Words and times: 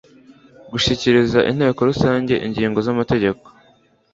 gushyikiriza 0.71 1.39
inteko 1.51 1.79
rusange 1.89 2.33
ingingo 2.47 2.79
z 2.85 2.87
amategeko 2.93 3.45